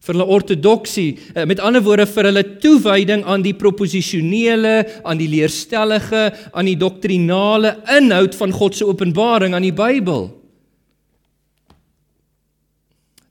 [0.06, 5.26] Vir hulle ortodoksie, eh, met ander woorde vir hulle toewyding aan die proposisionele, aan die
[5.26, 10.30] leerstellige, aan die doktrinale inhoud van God se openbaring aan die Bybel.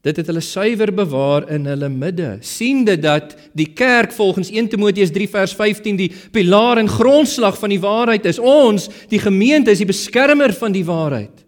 [0.06, 2.38] Dit het hulle suiwer bewaar in hulle midde.
[2.42, 7.70] siende dat die kerk volgens 1 Timoteus 3 vers 15 die pilaar en grondslag van
[7.70, 8.40] die waarheid is.
[8.40, 11.42] Ons, die gemeente is die beskermer van die waarheid.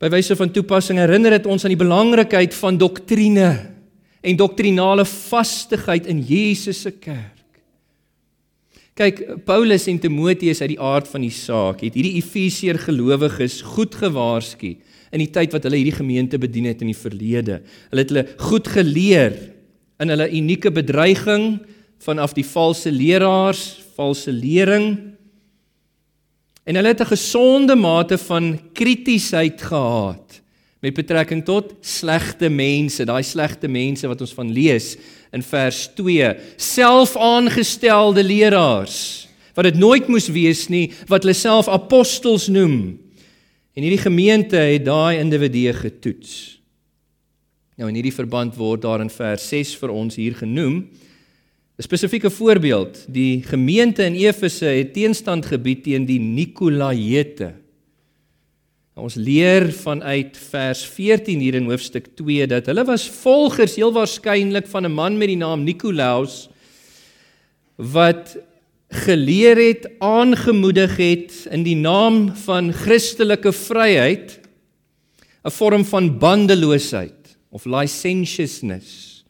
[0.00, 3.50] By wyse van toepassing herinner dit ons aan die belangrikheid van doktrine
[4.24, 7.36] en doktrinale vastigheid in Jesus se kerk.
[8.96, 13.94] Kyk, Paulus en Timoteus uit die aard van die saak het hierdie Efesiër gelowiges goed
[14.00, 14.78] gewaarsku
[15.10, 17.60] in die tyd wat hulle hierdie gemeente bedien het in die verlede.
[17.90, 19.36] Hulle het hulle goed geleer
[20.00, 21.60] in hulle unieke bedreiging
[22.00, 24.92] vanaf die valse leraars, valse lering.
[26.64, 30.40] En hulle het 'n gesonde mate van kritiesheid gehad
[30.80, 34.96] met betrekking tot slegte mense, daai slegte mense wat ons van lees
[35.32, 39.28] in vers 2, selfaangestelde leraars
[39.60, 42.96] wat dit nooit moes wees nie, wat hulle self apostels noem.
[43.74, 46.60] En hierdie gemeente het daai individue getoets.
[47.78, 50.88] Nou in hierdie verband word daar in vers 6 vir ons hier genoem
[51.80, 53.06] 'n spesifieke voorbeeld.
[53.08, 57.54] Die gemeente in Efese het teenstand gebied teen die Nikolaïete.
[58.94, 63.92] Nou, ons leer vanuit vers 14 hier in hoofstuk 2 dat hulle was volgers heel
[63.92, 66.50] waarskynlik van 'n man met die naam Nikolaus
[67.76, 68.36] wat
[68.90, 74.40] geleer het, aangemoedig het in die naam van Christelike vryheid
[75.44, 79.24] 'n vorm van bandeloosheid of licentiousness.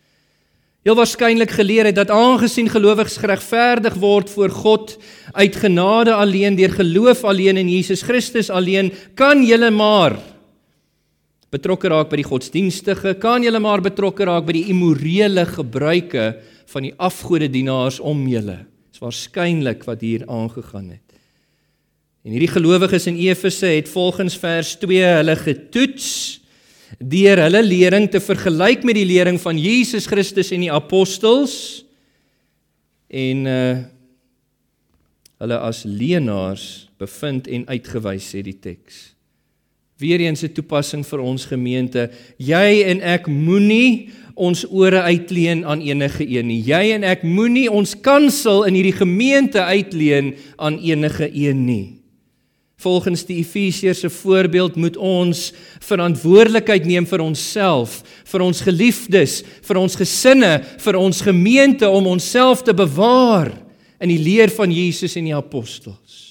[0.82, 4.96] Heel waarskynlik geleer het dat aangesien gelowiges geregverdig word voor God
[5.32, 10.16] uit genade alleen deur geloof alleen in Jesus Christus alleen, kan julle maar
[11.50, 16.36] betrokke raak by die godsdienstige, kan julle maar betrokke raak by die immorele gebruike
[16.72, 18.69] van die afgodedienaars om julle.
[19.00, 21.14] Dis waarskynlik wat hier aangegaan het.
[22.22, 26.40] En hierdie gelowiges in Efese het volgens vers 2 hulle getoets
[26.98, 31.84] deur hulle lering te vergelyk met die lering van Jesus Christus en die apostels
[33.08, 33.78] en uh
[35.40, 39.14] hulle as leenaars bevind en uitgewys sê die teks.
[40.00, 42.10] Weereens 'n toepassing vir ons gemeente.
[42.38, 46.62] Jy en ek moenie ons ore uitleen aan enige een nie.
[46.64, 51.96] Jy en ek moenie ons kansel in hierdie gemeente uitleen aan enige een nie.
[52.80, 55.52] Volgens die Efesiërs se voorbeeld moet ons
[55.84, 62.62] verantwoordelikheid neem vir onsself, vir ons geliefdes, vir ons gesinne, vir ons gemeente om onsself
[62.62, 63.52] te bewaar
[64.00, 66.29] in die leer van Jesus en die apostels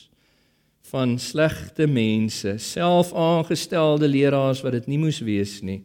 [0.90, 5.84] van slegte mense, selfaangestelde leraars wat dit nie moes wees nie,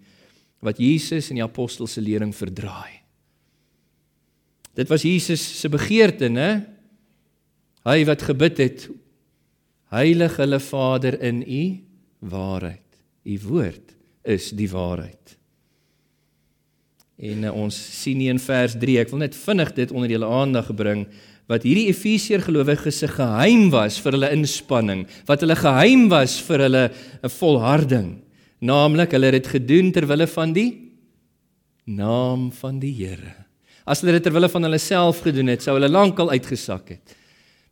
[0.64, 3.02] wat Jesus en die apostels se lering verdraai.
[4.74, 6.64] Dit was Jesus se begeerte, né?
[7.84, 8.86] Hy wat gebid het,
[9.94, 11.64] Heilig hulle Vader in u
[12.18, 12.80] waarheid.
[13.22, 15.36] U woord is die waarheid.
[17.16, 20.72] En uh, ons sien in vers 3, ek wil net vinnig dit onder julle aandag
[20.74, 21.04] bring
[21.50, 26.64] wat hierdie Efesiër gelowiges se geheim was vir hulle inspanning, wat hulle geheim was vir
[26.66, 26.84] hulle
[27.22, 28.22] 'n volharding,
[28.60, 30.70] naamlik hulle het dit gedoen ter wille van die
[31.86, 33.44] naam van die Here.
[33.86, 37.16] As hulle dit ter wille van hulle self gedoen het, sou hulle lankal uitgesak het.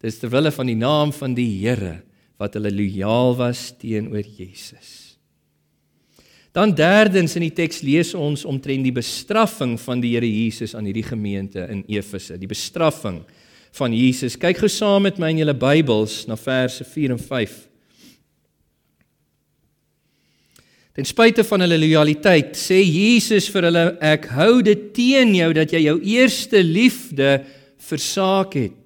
[0.03, 2.03] Dis ter wille van die naam van die Here
[2.39, 5.17] wat hulle lojaal was teenoor Jesus.
[6.53, 10.85] Dan derdens in die teks lees ons omtrent die bestraffing van die Here Jesus aan
[10.85, 13.23] hierdie gemeente in Efese, die bestraffing
[13.79, 14.37] van Jesus.
[14.37, 17.55] Kyk gou saam met my in julle Bybels na verse 4 en 5.
[20.93, 25.73] Ten spyte van hulle lojaliteit sê Jesus vir hulle ek hou dit teen jou dat
[25.73, 27.39] jy jou eerste liefde
[27.81, 28.77] versaak het.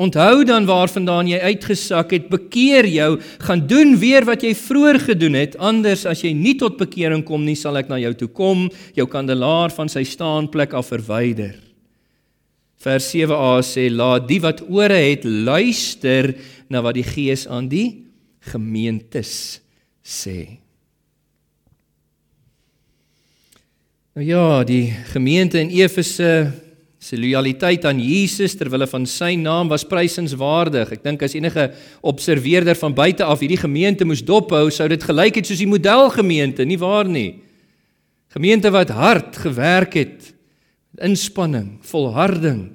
[0.00, 3.10] Onthou dan waarvandaan jy uitgesak het, bekeer jou,
[3.44, 7.44] gaan doen weer wat jy vroeër gedoen het, anders as jy nie tot bekering kom
[7.44, 8.64] nie, sal ek na jou toe kom,
[8.96, 11.52] jou kandelaar van sy staanplek af verwyder.
[12.82, 16.32] Vers 7a sê: Laat die wat ore het luister
[16.68, 18.04] na wat die Gees aan die
[18.50, 19.60] gemeentes
[20.02, 20.58] sê.
[24.12, 26.50] Nou ja, die gemeente in Efese
[27.02, 30.92] Sy lojaliteit aan Jesus ter wille van sy naam was prysenswaardig.
[30.94, 31.64] Ek dink as enige
[32.06, 36.62] observeerder van buite af hierdie gemeente moes dophou, sou dit gelyk het soos die modelgemeente,
[36.62, 37.40] nie waar nie?
[38.30, 40.30] Gemeente wat hard gewerk het,
[41.00, 42.70] inspanning, volharding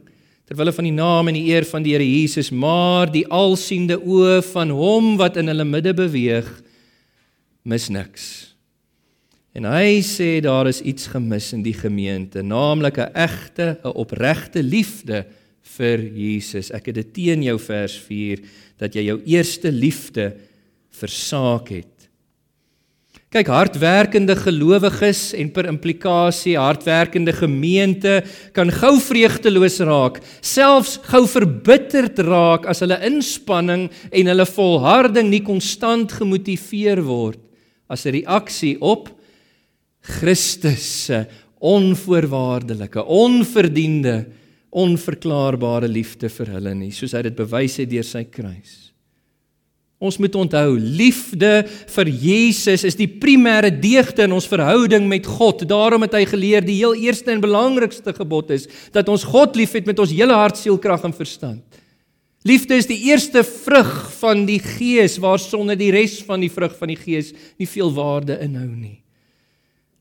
[0.47, 3.97] ter wille van die naam en die eer van die Here Jesus, maar die alsiende
[3.99, 6.47] oë van hom wat in hulle midde beweeg,
[7.67, 8.27] mis niks.
[9.57, 14.63] En hy sê daar is iets gemis in die gemeente, naamlik 'n egte, 'n opregte
[14.63, 15.25] liefde
[15.77, 16.71] vir Jesus.
[16.71, 18.39] Ek het dit teen jou vers 4
[18.77, 20.37] dat jy jou eerste liefde
[20.91, 21.96] versaak het.
[23.27, 28.21] Kyk, hardwerkende gelowiges en per implikasie hardwerkende gemeente
[28.55, 35.43] kan gou vreugdeloos raak, selfs gou verbitterd raak as hulle inspanning en hulle volharding nie
[35.43, 37.41] konstant gemotiveer word
[37.91, 39.11] as 'n reaksie op
[39.99, 41.25] Christus se
[41.59, 44.25] onvoorwaardelike, onverdiende,
[44.71, 48.86] onverklaarbare liefde vir hulle nie, soos hy dit bewys het deur sy kruis.
[49.97, 55.63] Ons moet onthou, liefde vir Jesus is die primêre deugde in ons verhouding met God.
[55.65, 59.89] Daarom het hy geleer die heel eerste en belangrikste gebod is dat ons God liefhet
[59.89, 61.65] met ons hele hart, siel, krag en verstand.
[62.45, 63.89] Liefde is die eerste vrug
[64.21, 68.37] van die Gees waarsonder die res van die vrug van die Gees nie veel waarde
[68.45, 68.99] inhou nie.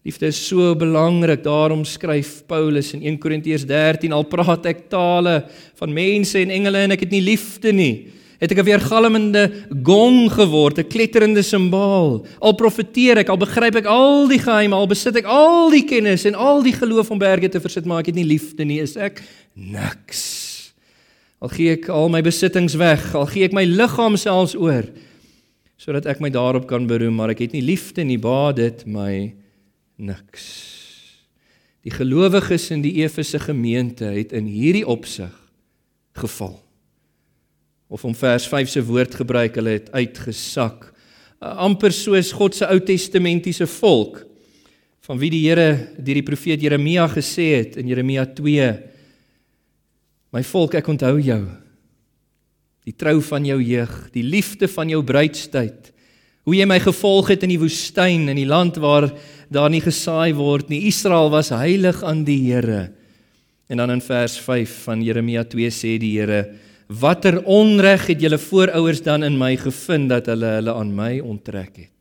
[0.06, 1.40] Liefde is so belangrik.
[1.42, 5.40] Daarom skryf Paulus in 1 Korintiërs 13 al praat ek tale
[5.80, 7.94] van mense en engele en ek het nie liefde nie.
[8.38, 12.26] Het ek 'n weergalmende gong geword, 'n kletterende simbaal.
[12.40, 16.24] Al profeteer ek, al begryp ek al die geheime, al besit ek al die kennis
[16.24, 18.80] en al die geloof om berge te versit, maar ek het nie liefde nie.
[18.80, 19.22] Is ek
[19.54, 20.72] niks.
[21.40, 24.84] Al gee ek al my besittings weg, al gee ek my liggaam selfs oor
[25.76, 29.34] sodat ek my daarop kan beroem, maar ek het nie liefde nie, baat dit my
[30.00, 30.46] niks.
[31.86, 35.32] Die gelowiges in die Efese gemeente het in hierdie opsig
[36.18, 36.56] geval.
[37.88, 40.90] Of om vers 5 se woord gebruik, hulle het uitgesak,
[41.38, 44.22] amper soos God se Ou Testamentiese volk
[45.06, 48.70] van wie die Here deur die profeet Jeremia gesê het in Jeremia 2
[50.34, 51.42] My volk, ek onthou jou.
[52.84, 55.92] Die trou van jou jeug, die liefde van jou bruidstyd.
[56.46, 59.08] Hoe jy my gevolg het in die woestyn in die land waar
[59.48, 60.84] daar nie gesaai word nie.
[60.90, 62.90] Israel was heilig aan die Here.
[63.70, 66.44] En dan in vers 5 van Jeremia 2 sê die Here:
[66.86, 71.76] Watter onreg het julle voorouers dan in my gevind dat hulle hulle aan my onttrek
[71.76, 71.92] het?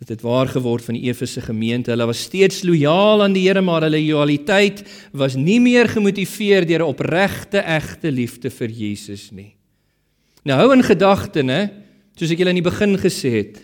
[0.00, 1.92] Dit het waar geword van die Efese gemeente.
[1.92, 6.84] Hulle was steeds lojaal aan die Here, maar hulle lojaliteit was nie meer gemotiveer deur
[6.84, 9.54] 'n opregte, egte liefde vir Jesus nie.
[10.44, 11.70] Nou hou in gedagte, né,
[12.16, 13.60] soos ek julle in die begin gesê het,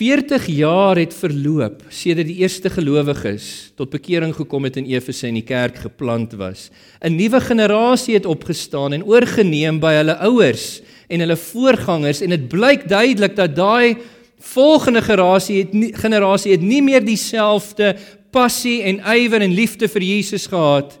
[0.00, 5.36] 40 jaar het verloop sedert die eerste gelowiges tot bekering gekom het in Efese en
[5.36, 6.70] die kerk geplant was.
[7.04, 12.48] 'n Nuwe generasie het opgestaan en oorgeneem by hulle ouers en hulle voorgangers en dit
[12.48, 13.96] blyk duidelik dat daai
[14.38, 17.96] volgende generasie het nie, generasie het nie meer dieselfde
[18.32, 20.98] passie en ywer en liefde vir Jesus gehad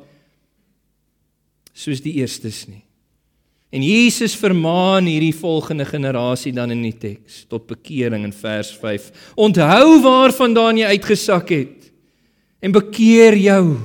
[1.72, 2.84] soos die eerstes nie.
[3.70, 9.10] En Jesus vermaan hierdie volgende generasie dan in die teks tot bekering in vers 5.
[9.38, 11.92] Onthou waarvandaan jy uitgesak het
[12.58, 13.76] en bekeer jou.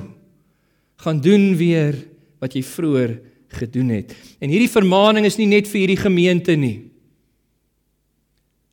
[1.06, 1.94] Gaan doen weer
[2.42, 3.14] wat jy vroeër
[3.60, 4.10] gedoen het.
[4.42, 6.88] En hierdie vermaaning is nie net vir hierdie gemeente nie.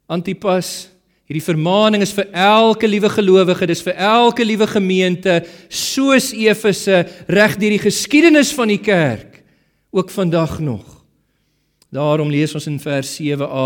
[0.10, 0.90] Antipas,
[1.30, 7.56] hierdie vermaaning is vir elke liewe gelowige, dis vir elke liewe gemeente soos Efese reg
[7.62, 9.44] deur die geskiedenis van die kerk
[9.94, 10.93] ook vandag nog.
[11.94, 13.66] Daarom lees ons in vers 7a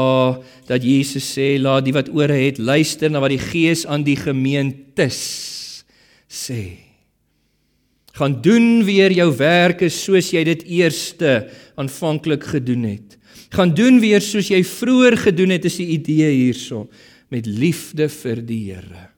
[0.67, 4.17] dat Jesus sê laat die wat ore het luister na wat die Gees aan die
[4.19, 5.19] gemeentes
[6.27, 6.63] sê.
[8.17, 11.45] Gaan doen weer jou werke soos jy dit eerste
[11.79, 13.15] aanvanklik gedoen het.
[13.53, 16.87] Gaan doen weer soos jy vroeër gedoen het is die idee hierso
[17.31, 19.16] met liefde vir die Here.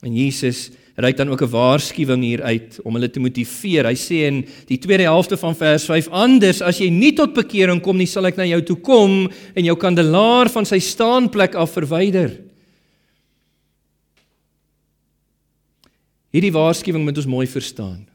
[0.00, 0.70] En Jesus
[1.00, 3.86] reik dan ook 'n waarskuwing hier uit om hulle te motiveer.
[3.86, 7.80] Hy sê in die tweede helfte van vers 5: "Anders as jy nie tot bekering
[7.80, 11.72] kom nie, sal ek na jou toe kom en jou kandelaar van sy staanplek af
[11.72, 12.40] verwyder."
[16.30, 18.06] Hierdie waarskuwing moet ons mooi verstaan.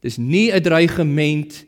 [0.00, 1.64] Dis nie 'n dreigement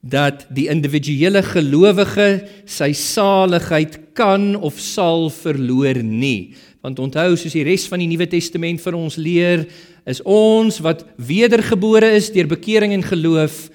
[0.00, 6.54] dat die individuele gelowige sy saligheid kan of sal verloor nie.
[6.82, 9.66] Want onthou soos die res van die Nuwe Testament vir ons leer,
[10.06, 13.68] is ons wat wedergebore is deur bekering en geloof,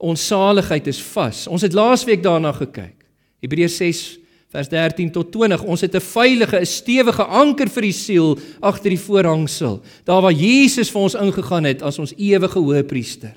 [0.00, 1.46] ons saligheid is vas.
[1.48, 2.96] Ons het laasweek daarna gekyk.
[3.40, 4.02] Hebreërs 6
[4.50, 5.62] vers 13 tot 20.
[5.62, 10.32] Ons het 'n veilige, 'n stewige anker vir die siel agter die voorhangsel, daar waar
[10.32, 13.36] Jesus vir ons ingegaan het as ons ewige hoëpriester.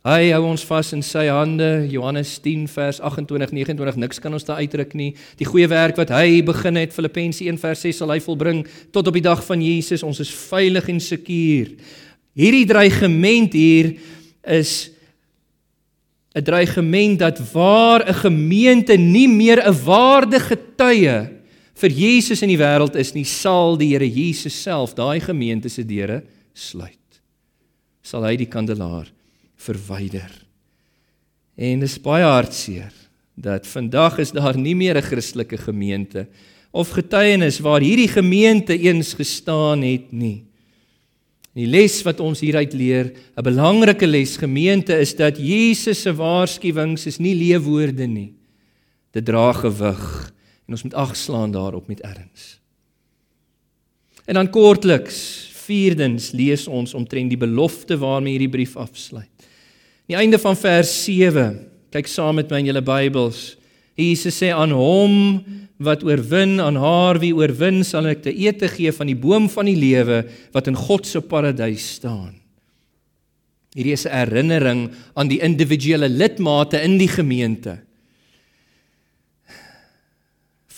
[0.00, 1.66] Hy hou ons vas in sy hande.
[1.92, 5.10] Johannes 10 vers 28 29 niks kan ons daar uitdruk nie.
[5.36, 8.62] Die goeie werk wat hy begin het Filippense 1 vers 6 sal hy volbring
[8.96, 10.04] tot op die dag van Jesus.
[10.06, 11.74] Ons is veilig en sekuur.
[12.32, 13.92] Hierdie dreigement hier
[14.48, 14.88] is
[16.32, 21.28] 'n dreigement dat waar 'n gemeente nie meer 'n waardige getuie
[21.74, 25.84] vir Jesus in die wêreld is nie, sal die Here Jesus self daai gemeente se
[25.84, 26.22] deure
[26.54, 27.20] sluit.
[28.02, 29.19] Sal hy die kandelaar
[29.60, 30.30] verwyder.
[31.60, 32.92] En dis baie hartseer
[33.40, 36.26] dat vandag is daar nie meer 'n Christelike gemeente
[36.70, 40.44] of getuienis waar hierdie gemeente eens gestaan het nie.
[41.52, 47.06] Die les wat ons hieruit leer, 'n belangrike les gemeente is dat Jesus se waarskuwings
[47.06, 48.34] is nie leeuwoorde nie.
[49.12, 50.32] Dit dra gewig
[50.66, 52.60] en ons moet agslaan daarop met erns.
[54.26, 59.29] En dan kortliks, vierdens lees ons omtrent die belofte waarmee hierdie brief afsluit.
[60.10, 61.52] Die einde van vers 7.
[61.94, 63.52] Kyk saam met my in julle Bybels.
[63.94, 65.12] Jesus sê aan hom
[65.78, 69.70] wat oorwin, aan haar wie oorwin, sal ek te ete gee van die boom van
[69.70, 72.34] die lewe wat in God se paradys staan.
[73.70, 77.78] Hierdie is 'n herinnering aan die individuele lidmate in die gemeente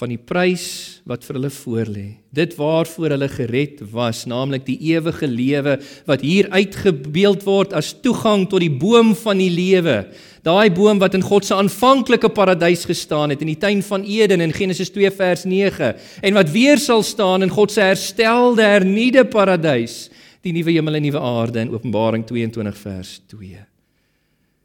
[0.02, 0.66] van die prys
[1.06, 2.04] wat vir hulle voorlê.
[2.34, 5.76] Dit waarvoor hulle gered was, naamlik die ewige lewe
[6.08, 10.00] wat hier uitgebeeld word as toegang tot die boom van die lewe.
[10.42, 14.42] Daai boom wat in God se aanvanklike paradys gestaan het in die tuin van Eden
[14.42, 15.94] in Genesis 2 vers 9
[16.26, 20.08] en wat weer sal staan in God se herstelde hernuide paradys,
[20.42, 23.71] die nuwe hemel en nuwe aarde in Openbaring 22 vers 2.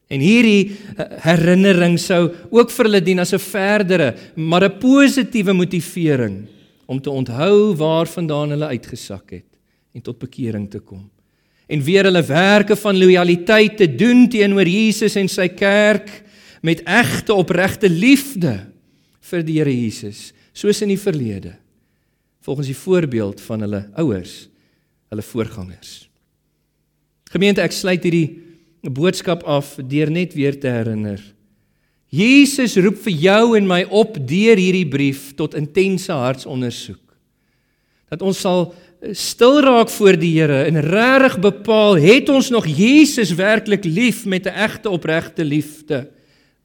[0.07, 5.53] En hierdie eh, herinnering sou ook vir hulle dien as 'n verdere, maar 'n positiewe
[5.53, 6.47] motivering
[6.85, 9.45] om te onthou waarvandaan hulle uitgesak het
[9.93, 11.09] en tot bekering te kom.
[11.67, 16.23] En weer hulle werke van lojaliteit te doen teenoor Jesus en sy kerk
[16.61, 18.67] met egte opregte liefde
[19.19, 21.57] vir die Here Jesus, soos in die verlede
[22.47, 24.47] volgens die voorbeeld van hulle ouers,
[25.11, 26.07] hulle voorgangers.
[27.27, 28.46] Gemeente, ek sluit hierdie
[28.93, 31.21] boodskap af deur net weer te herinner.
[32.07, 37.03] Jesus roep vir jou en my op deur hierdie brief tot intense hartsondersoek.
[38.07, 38.69] Dat ons sal
[39.11, 44.47] stil raak voor die Here en regtig bepaal het ons nog Jesus werklik lief met
[44.47, 46.07] 'n egte opregte liefde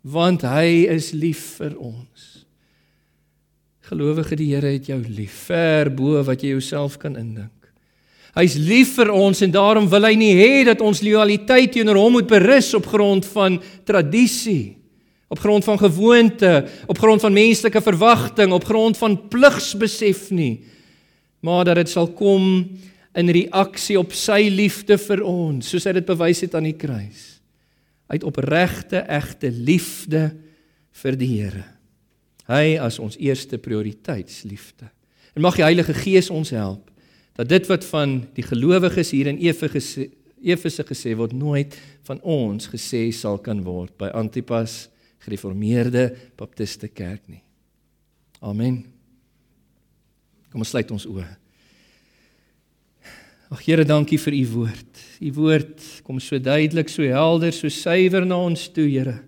[0.03, 2.47] want hy is lief vir ons.
[3.81, 7.62] Gelowige, die Here het jou lief, ver bo wat jy jouself kan indink.
[8.33, 12.15] Hy's lief vir ons en daarom wil hy nie hê dat ons lojaliteit teenoor hom
[12.17, 13.59] moet berus op grond van
[13.89, 14.79] tradisie,
[15.33, 16.53] op grond van gewoonte,
[16.89, 20.63] op grond van menslike verwagting, op grond van pligsbesef nie,
[21.45, 22.65] maar dat dit sal kom
[23.13, 27.27] in reaksie op sy liefde vir ons, soos hy dit bewys het aan die kruis.
[28.13, 30.31] Uit opregte, egte liefde
[31.03, 31.67] vir die Here.
[32.49, 34.89] Hy as ons eerste prioriteitsliefde.
[35.37, 36.92] En mag die Heilige Gees ons help
[37.39, 40.11] dat dit wat van die gelowiges hier in Efese
[40.43, 41.77] Efese gesê word nooit
[42.09, 44.89] van ons gesê sal kan word by Antipas
[45.23, 47.45] gereformeerde baptiste kerk nie.
[48.43, 48.81] Amen.
[50.51, 51.29] Kom ons sluit ons oë.
[53.53, 55.03] Ag Here, dankie vir u woord.
[55.23, 59.21] U woord kom so duidelik, so helder, so suiwer na ons toe, Here.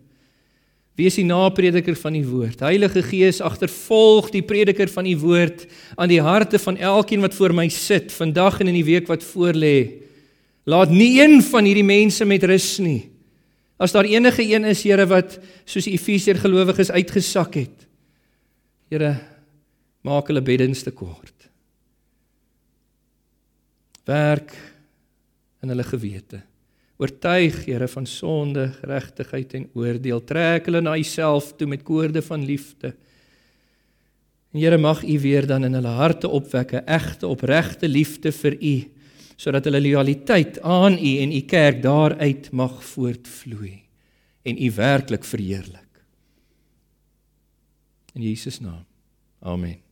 [0.95, 2.61] Wees die naprediker van die woord.
[2.62, 5.64] Heilige Gees, agtervolg die prediker van die woord
[5.99, 9.26] aan die harte van elkeen wat voor my sit vandag en in die week wat
[9.26, 10.05] voorlê.
[10.70, 13.11] Laat nie een van hierdie mense met rus nie.
[13.76, 15.34] As daar enige een is, Here, wat
[15.66, 17.88] soos die Efesiër gelowiges uitgesak het.
[18.88, 19.16] Here,
[20.07, 21.34] maak hulle beddens te kort.
[24.07, 24.55] Werk
[25.64, 26.45] in hulle gewete.
[27.05, 30.22] Oortuig Here van sonde, geregtigheid en oordeel.
[30.24, 32.94] Trek hulle na Uself toe met koorde van liefde.
[34.55, 38.57] En Here mag U weer dan in hulle harte opwek 'n egte opregte liefde vir
[38.57, 38.76] U,
[39.36, 43.82] sodat hulle lojaliteit aan U en U kerk daaruit mag voortvloei
[44.42, 45.92] en U werklik verheerlik.
[48.14, 48.84] In Jesus naam.
[49.40, 49.84] Amen.